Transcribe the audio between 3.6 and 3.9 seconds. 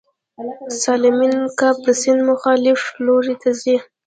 ځي